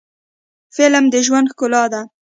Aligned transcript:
فلم 0.75 1.05
د 1.13 1.15
ژوند 1.25 1.47
ښکلا 1.51 1.83
ده 1.93 2.01